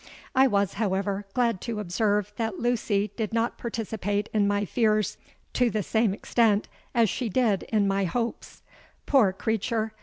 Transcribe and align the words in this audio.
I 0.33 0.47
was, 0.47 0.73
however, 0.81 1.25
glad 1.35 1.61
to 1.61 1.79
observe 1.79 2.33
that 2.37 2.57
Lucy 2.57 3.11
did 3.15 3.33
not 3.35 3.59
participate 3.59 4.29
in 4.33 4.47
my 4.47 4.65
fears 4.65 5.19
to 5.53 5.69
the 5.69 5.83
same 5.83 6.11
extent 6.11 6.67
as 6.95 7.07
she 7.07 7.29
did 7.29 7.61
in 7.69 7.87
my 7.87 8.05
hopes: 8.05 8.63
poor 9.05 9.31
creature! 9.31 9.93